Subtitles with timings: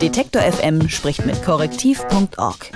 [0.00, 2.70] Detektor FM spricht mit korrektiv.org.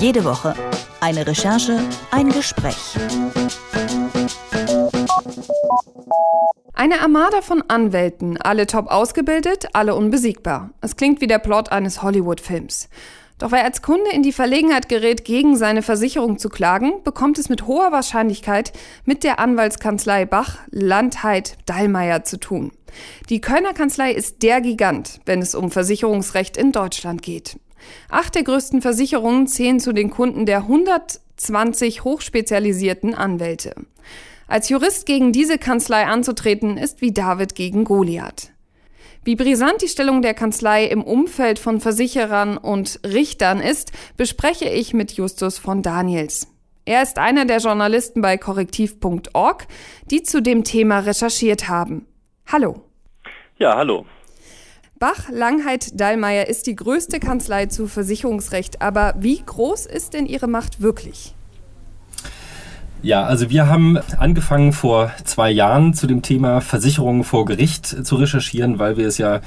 [0.00, 0.54] Jede Woche
[1.02, 1.80] eine Recherche,
[2.10, 2.96] ein Gespräch.
[6.72, 10.70] Eine Armada von Anwälten, alle top ausgebildet, alle unbesiegbar.
[10.80, 12.88] Es klingt wie der Plot eines Hollywood-Films.
[13.38, 17.50] Doch wer als Kunde in die Verlegenheit gerät, gegen seine Versicherung zu klagen, bekommt es
[17.50, 18.72] mit hoher Wahrscheinlichkeit
[19.04, 22.72] mit der Anwaltskanzlei Bach, Landheit, Dallmayr zu tun.
[23.30, 27.58] Die Kölner Kanzlei ist der Gigant, wenn es um Versicherungsrecht in Deutschland geht.
[28.08, 33.74] Acht der größten Versicherungen zählen zu den Kunden der 120 hochspezialisierten Anwälte.
[34.46, 38.52] Als Jurist gegen diese Kanzlei anzutreten, ist wie David gegen Goliath.
[39.24, 44.92] Wie brisant die Stellung der Kanzlei im Umfeld von Versicherern und Richtern ist, bespreche ich
[44.92, 46.48] mit Justus von Daniels.
[46.84, 49.66] Er ist einer der Journalisten bei korrektiv.org,
[50.10, 52.06] die zu dem Thema recherchiert haben.
[52.54, 52.84] Hallo.
[53.58, 54.06] Ja, hallo.
[55.00, 60.46] Bach Langheit Dallmayr ist die größte Kanzlei zu Versicherungsrecht, aber wie groß ist denn ihre
[60.46, 61.34] Macht wirklich?
[63.02, 68.14] Ja, also wir haben angefangen vor zwei Jahren zu dem Thema Versicherungen vor Gericht zu
[68.14, 69.40] recherchieren, weil wir es ja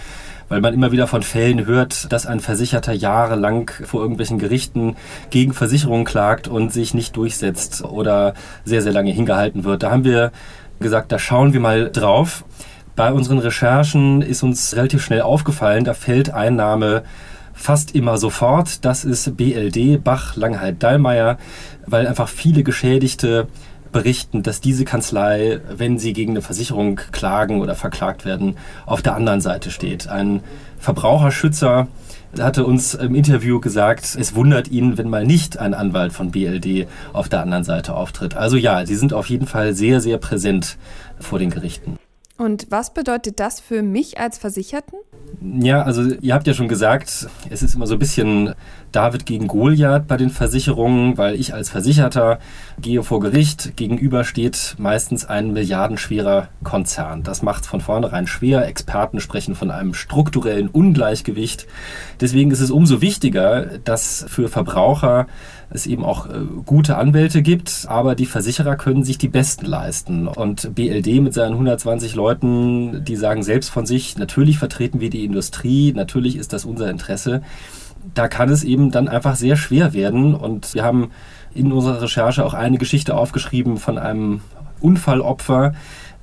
[0.50, 4.98] weil man immer wieder von Fällen hört, dass ein Versicherter jahrelang vor irgendwelchen Gerichten
[5.30, 8.34] gegen Versicherungen klagt und sich nicht durchsetzt oder
[8.66, 9.84] sehr, sehr lange hingehalten wird.
[9.84, 10.32] Da haben wir
[10.80, 12.44] gesagt, da schauen wir mal drauf.
[12.98, 17.04] Bei unseren Recherchen ist uns relativ schnell aufgefallen, da fällt ein Name
[17.54, 18.84] fast immer sofort.
[18.86, 21.38] Das ist BLD, Bach, Langheit, Dallmayr,
[21.86, 23.50] weil einfach viele Geschädigte
[23.92, 29.14] berichten, dass diese Kanzlei, wenn sie gegen eine Versicherung klagen oder verklagt werden, auf der
[29.14, 30.08] anderen Seite steht.
[30.08, 30.42] Ein
[30.80, 31.88] Verbraucherschützer
[32.40, 36.88] hatte uns im Interview gesagt, es wundert ihn, wenn mal nicht ein Anwalt von BLD
[37.14, 38.36] auf der anderen Seite auftritt.
[38.36, 40.78] Also ja, sie sind auf jeden Fall sehr, sehr präsent
[41.20, 42.00] vor den Gerichten.
[42.38, 45.00] Und was bedeutet das für mich als Versicherten?
[45.42, 48.54] Ja, also ihr habt ja schon gesagt, es ist immer so ein bisschen
[48.92, 52.40] David gegen Goliath bei den Versicherungen, weil ich als Versicherter
[52.80, 53.76] gehe vor Gericht.
[53.76, 57.24] Gegenüber steht meistens ein milliardenschwerer Konzern.
[57.24, 58.68] Das macht es von vornherein schwer.
[58.68, 61.68] Experten sprechen von einem strukturellen Ungleichgewicht.
[62.22, 65.28] Deswegen ist es umso wichtiger, dass für Verbraucher
[65.70, 70.28] es eben auch äh, gute Anwälte gibt, aber die Versicherer können sich die besten leisten.
[70.28, 75.26] Und BLD mit seinen 120 Leuten, die sagen selbst von sich, natürlich vertreten wir die
[75.26, 77.42] Industrie, natürlich ist das unser Interesse
[78.14, 80.34] da kann es eben dann einfach sehr schwer werden.
[80.34, 81.12] Und wir haben
[81.54, 84.42] in unserer Recherche auch eine Geschichte aufgeschrieben von einem
[84.80, 85.74] Unfallopfer,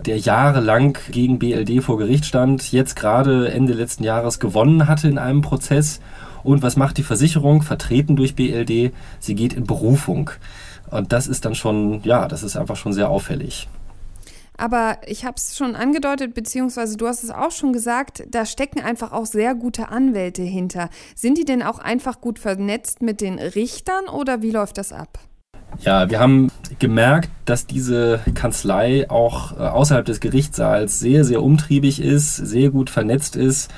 [0.04, 5.18] der jahrelang gegen BLD vor Gericht stand, jetzt gerade Ende letzten Jahres gewonnen hatte in
[5.18, 6.00] einem Prozess.
[6.44, 8.92] Und was macht die Versicherung, vertreten durch BLD?
[9.18, 10.30] Sie geht in Berufung.
[10.90, 13.66] Und das ist dann schon, ja, das ist einfach schon sehr auffällig.
[14.56, 18.80] Aber ich habe es schon angedeutet, beziehungsweise du hast es auch schon gesagt, da stecken
[18.80, 20.90] einfach auch sehr gute Anwälte hinter.
[21.16, 25.18] Sind die denn auch einfach gut vernetzt mit den Richtern oder wie läuft das ab?
[25.80, 32.00] Ja, wir haben gemerkt, dass diese Kanzlei auch äh, außerhalb des Gerichtssaals sehr, sehr umtriebig
[32.00, 33.72] ist, sehr gut vernetzt ist.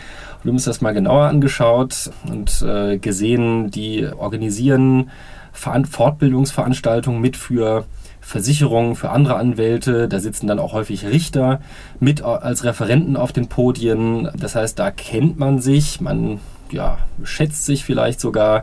[0.46, 5.10] Wir haben uns das mal genauer angeschaut und äh, gesehen, die organisieren
[5.52, 7.84] Fortbildungsveranstaltungen mit für
[8.20, 10.06] Versicherungen, für andere Anwälte.
[10.06, 11.60] Da sitzen dann auch häufig Richter
[11.98, 14.30] mit als Referenten auf den Podien.
[14.38, 16.38] Das heißt, da kennt man sich, man
[16.70, 18.62] ja, schätzt sich vielleicht sogar.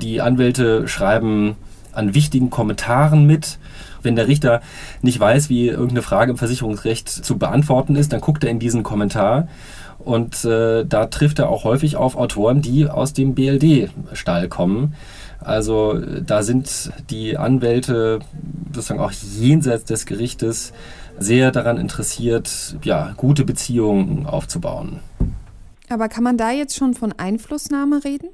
[0.00, 1.56] Die Anwälte schreiben
[1.92, 3.58] an wichtigen Kommentaren mit.
[4.06, 4.62] Wenn der Richter
[5.02, 8.82] nicht weiß, wie irgendeine Frage im Versicherungsrecht zu beantworten ist, dann guckt er in diesen
[8.82, 9.48] Kommentar
[9.98, 14.94] und äh, da trifft er auch häufig auf Autoren, die aus dem BLD-Stall kommen.
[15.40, 18.20] Also da sind die Anwälte
[18.72, 20.72] sozusagen auch jenseits des Gerichtes
[21.18, 25.00] sehr daran interessiert, ja, gute Beziehungen aufzubauen.
[25.88, 28.28] Aber kann man da jetzt schon von Einflussnahme reden?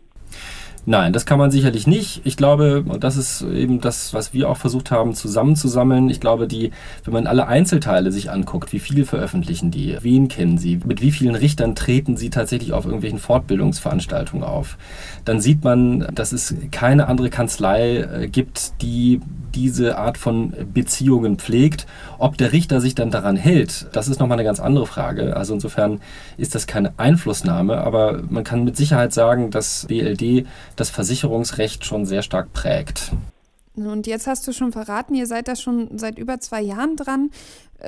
[0.84, 2.22] Nein, das kann man sicherlich nicht.
[2.24, 6.10] Ich glaube, und das ist eben das, was wir auch versucht haben zusammenzusammeln.
[6.10, 6.72] Ich glaube, die,
[7.04, 11.12] wenn man alle Einzelteile sich anguckt, wie viel veröffentlichen die, wen kennen sie, mit wie
[11.12, 14.76] vielen Richtern treten sie tatsächlich auf irgendwelchen Fortbildungsveranstaltungen auf,
[15.24, 19.20] dann sieht man, dass es keine andere Kanzlei äh, gibt, die
[19.54, 21.86] diese Art von Beziehungen pflegt.
[22.18, 25.36] Ob der Richter sich dann daran hält, das ist nochmal eine ganz andere Frage.
[25.36, 26.00] Also insofern
[26.36, 30.46] ist das keine Einflussnahme, aber man kann mit Sicherheit sagen, dass BLD
[30.76, 33.12] das Versicherungsrecht schon sehr stark prägt.
[33.74, 37.30] Und jetzt hast du schon verraten, ihr seid da schon seit über zwei Jahren dran.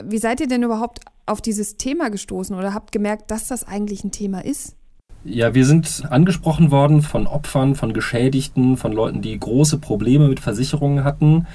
[0.02, 4.04] Wie seid ihr denn überhaupt auf dieses Thema gestoßen oder habt gemerkt, dass das eigentlich
[4.04, 4.76] ein Thema ist?
[5.24, 10.38] Ja, wir sind angesprochen worden von Opfern, von Geschädigten, von Leuten, die große Probleme mit
[10.38, 11.46] Versicherungen hatten.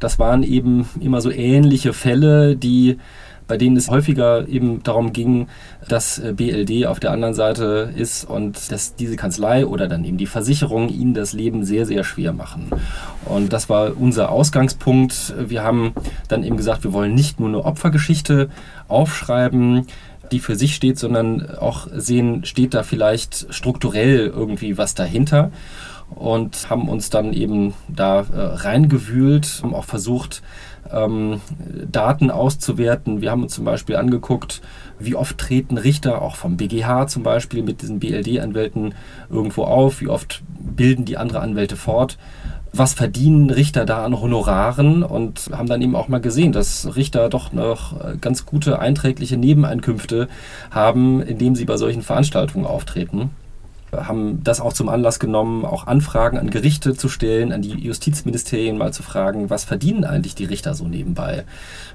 [0.00, 2.98] Das waren eben immer so ähnliche Fälle, die
[3.46, 5.48] bei denen es häufiger eben darum ging,
[5.88, 10.16] dass äh, BLD auf der anderen Seite ist und dass diese Kanzlei oder dann eben
[10.16, 12.68] die Versicherung ihnen das Leben sehr, sehr schwer machen.
[13.26, 15.34] Und das war unser Ausgangspunkt.
[15.38, 15.92] Wir haben
[16.28, 18.48] dann eben gesagt, wir wollen nicht nur eine Opfergeschichte
[18.88, 19.86] aufschreiben,
[20.34, 25.52] die für sich steht, sondern auch sehen, steht da vielleicht strukturell irgendwie was dahinter
[26.10, 30.42] und haben uns dann eben da äh, reingewühlt, haben auch versucht,
[30.92, 31.40] ähm,
[31.90, 33.20] Daten auszuwerten.
[33.20, 34.60] Wir haben uns zum Beispiel angeguckt,
[34.98, 38.94] wie oft treten Richter auch vom BGH zum Beispiel mit diesen BLD-Anwälten
[39.30, 42.18] irgendwo auf, wie oft bilden die andere Anwälte fort.
[42.76, 47.28] Was verdienen Richter da an Honoraren und haben dann eben auch mal gesehen, dass Richter
[47.28, 50.28] doch noch ganz gute einträgliche Nebeneinkünfte
[50.72, 53.30] haben, indem sie bei solchen Veranstaltungen auftreten
[53.96, 58.76] haben das auch zum Anlass genommen, auch Anfragen an Gerichte zu stellen, an die Justizministerien
[58.76, 61.44] mal zu fragen, was verdienen eigentlich die Richter so nebenbei?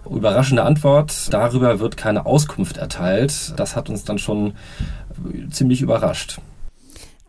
[0.09, 3.53] Überraschende Antwort, darüber wird keine Auskunft erteilt.
[3.57, 4.53] Das hat uns dann schon
[5.51, 6.39] ziemlich überrascht.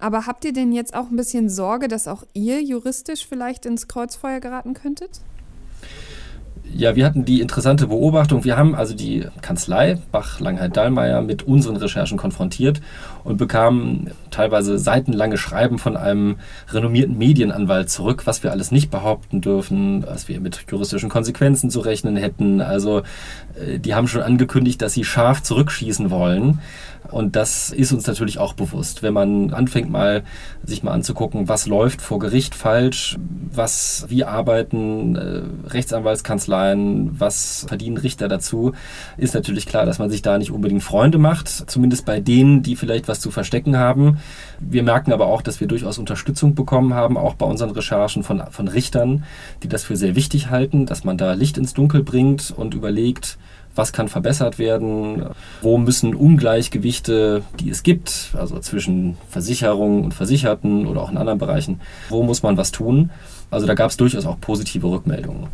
[0.01, 3.87] Aber habt ihr denn jetzt auch ein bisschen Sorge, dass auch ihr juristisch vielleicht ins
[3.87, 5.21] Kreuzfeuer geraten könntet?
[6.73, 8.45] Ja, wir hatten die interessante Beobachtung.
[8.45, 12.81] Wir haben also die Kanzlei Bach, Langheit, Dallmayr mit unseren Recherchen konfrontiert
[13.25, 16.37] und bekamen teilweise seitenlange Schreiben von einem
[16.69, 21.81] renommierten Medienanwalt zurück, was wir alles nicht behaupten dürfen, was wir mit juristischen Konsequenzen zu
[21.81, 22.61] rechnen hätten.
[22.61, 23.03] Also
[23.61, 26.61] äh, die haben schon angekündigt, dass sie scharf zurückschießen wollen.
[27.11, 29.03] Und das ist uns natürlich auch bewusst.
[29.03, 30.23] Wenn man anfängt mal
[30.63, 33.19] sich mal anzugucken, was läuft vor Gericht falsch,
[33.53, 38.73] was, wie arbeiten äh, Rechtsanwaltskanzleien, was verdienen Richter dazu,
[39.17, 41.49] ist natürlich klar, dass man sich da nicht unbedingt Freunde macht.
[41.49, 44.19] Zumindest bei denen, die vielleicht was zu verstecken haben.
[44.59, 48.43] Wir merken aber auch, dass wir durchaus Unterstützung bekommen haben, auch bei unseren Recherchen von,
[48.51, 49.25] von Richtern,
[49.63, 53.37] die das für sehr wichtig halten, dass man da Licht ins Dunkel bringt und überlegt,
[53.75, 55.27] was kann verbessert werden,
[55.63, 61.39] wo müssen Ungleichgewichte, die es gibt, also zwischen Versicherungen und Versicherten oder auch in anderen
[61.39, 63.11] Bereichen, wo muss man was tun.
[63.51, 65.49] Also da gab es durchaus auch positive Rückmeldungen.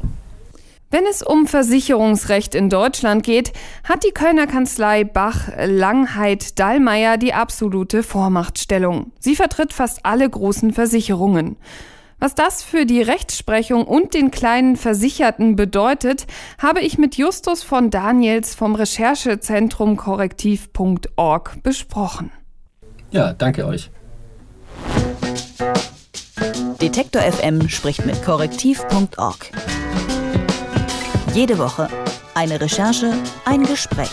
[0.96, 3.52] Wenn es um Versicherungsrecht in Deutschland geht,
[3.84, 9.12] hat die Kölner Kanzlei Bach Langheit Dallmayr die absolute Vormachtstellung.
[9.20, 11.58] Sie vertritt fast alle großen Versicherungen.
[12.18, 16.26] Was das für die Rechtsprechung und den kleinen Versicherten bedeutet,
[16.56, 22.30] habe ich mit Justus von Daniels vom Recherchezentrum korrektiv.org besprochen.
[23.10, 23.90] Ja, danke euch.
[26.80, 29.50] Detektor FM spricht mit korrektiv.org.
[31.36, 31.86] Jede Woche
[32.34, 33.12] eine Recherche,
[33.44, 34.08] ein Gespräch.